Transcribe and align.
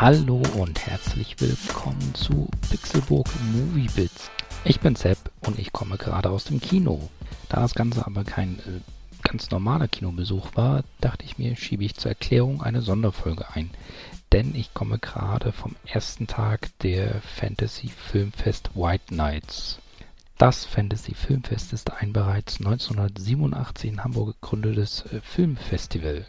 Hallo 0.00 0.40
und 0.56 0.86
herzlich 0.86 1.36
willkommen 1.40 2.14
zu 2.14 2.48
Pixelburg 2.70 3.28
Movie 3.52 3.90
Bits. 3.94 4.30
Ich 4.64 4.80
bin 4.80 4.96
Sepp 4.96 5.18
und 5.44 5.58
ich 5.58 5.74
komme 5.74 5.98
gerade 5.98 6.30
aus 6.30 6.44
dem 6.44 6.58
Kino. 6.58 7.10
Da 7.50 7.60
das 7.60 7.74
Ganze 7.74 8.06
aber 8.06 8.24
kein 8.24 8.60
äh, 8.60 8.80
ganz 9.22 9.50
normaler 9.50 9.88
Kinobesuch 9.88 10.56
war, 10.56 10.84
dachte 11.02 11.26
ich 11.26 11.36
mir, 11.36 11.54
schiebe 11.54 11.84
ich 11.84 11.96
zur 11.96 12.12
Erklärung 12.12 12.62
eine 12.62 12.80
Sonderfolge 12.80 13.44
ein. 13.52 13.68
Denn 14.32 14.54
ich 14.54 14.72
komme 14.72 14.98
gerade 14.98 15.52
vom 15.52 15.76
ersten 15.84 16.26
Tag 16.26 16.70
der 16.78 17.20
Fantasy 17.20 17.88
Filmfest 17.88 18.70
White 18.74 19.14
Nights. 19.14 19.80
Das 20.38 20.64
Fantasy 20.64 21.12
Filmfest 21.12 21.74
ist 21.74 21.92
ein 21.92 22.14
bereits 22.14 22.56
1987 22.56 23.90
in 23.90 24.02
Hamburg 24.02 24.40
gegründetes 24.40 25.04
äh, 25.12 25.20
Filmfestival. 25.20 26.24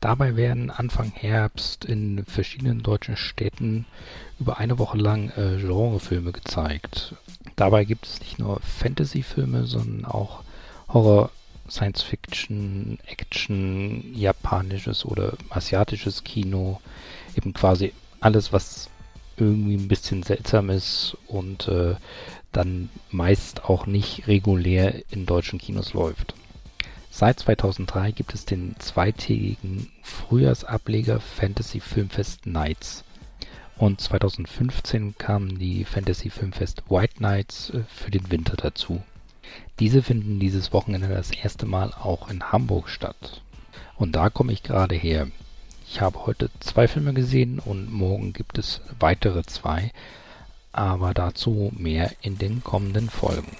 Dabei 0.00 0.36
werden 0.36 0.70
Anfang 0.70 1.10
Herbst 1.12 1.84
in 1.84 2.24
verschiedenen 2.26 2.82
deutschen 2.82 3.16
Städten 3.16 3.86
über 4.38 4.58
eine 4.58 4.78
Woche 4.78 4.98
lang 4.98 5.30
äh, 5.30 5.56
Genrefilme 5.60 6.32
gezeigt. 6.32 7.14
Dabei 7.56 7.84
gibt 7.84 8.06
es 8.06 8.20
nicht 8.20 8.38
nur 8.38 8.60
Fantasy-Filme, 8.60 9.66
sondern 9.66 10.04
auch 10.04 10.42
Horror, 10.88 11.30
Science 11.68 12.02
Fiction, 12.02 12.98
Action, 13.06 14.14
japanisches 14.14 15.04
oder 15.04 15.32
asiatisches 15.50 16.22
Kino. 16.22 16.80
Eben 17.36 17.52
quasi 17.52 17.92
alles, 18.20 18.52
was 18.52 18.90
irgendwie 19.36 19.74
ein 19.74 19.88
bisschen 19.88 20.22
seltsam 20.22 20.70
ist 20.70 21.16
und 21.26 21.68
äh, 21.68 21.96
dann 22.52 22.88
meist 23.10 23.64
auch 23.64 23.86
nicht 23.86 24.26
regulär 24.28 25.02
in 25.10 25.26
deutschen 25.26 25.58
Kinos 25.58 25.92
läuft. 25.92 26.34
Seit 27.18 27.40
2003 27.40 28.12
gibt 28.12 28.34
es 28.34 28.44
den 28.44 28.76
zweitägigen 28.78 29.90
Frühjahrsableger 30.02 31.18
Fantasy 31.18 31.80
Filmfest 31.80 32.44
Nights. 32.44 33.04
Und 33.78 34.02
2015 34.02 35.16
kamen 35.16 35.58
die 35.58 35.86
Fantasy 35.86 36.28
Filmfest 36.28 36.82
White 36.90 37.22
Nights 37.22 37.70
äh, 37.70 37.84
für 37.88 38.10
den 38.10 38.30
Winter 38.30 38.58
dazu. 38.58 39.02
Diese 39.80 40.02
finden 40.02 40.40
dieses 40.40 40.74
Wochenende 40.74 41.08
das 41.08 41.30
erste 41.30 41.64
Mal 41.64 41.94
auch 41.94 42.28
in 42.28 42.52
Hamburg 42.52 42.90
statt. 42.90 43.40
Und 43.96 44.14
da 44.14 44.28
komme 44.28 44.52
ich 44.52 44.62
gerade 44.62 44.94
her. 44.94 45.28
Ich 45.88 46.02
habe 46.02 46.26
heute 46.26 46.50
zwei 46.60 46.86
Filme 46.86 47.14
gesehen 47.14 47.60
und 47.60 47.90
morgen 47.90 48.34
gibt 48.34 48.58
es 48.58 48.82
weitere 49.00 49.42
zwei, 49.44 49.90
aber 50.70 51.14
dazu 51.14 51.72
mehr 51.74 52.12
in 52.20 52.36
den 52.36 52.62
kommenden 52.62 53.08
Folgen. 53.08 53.56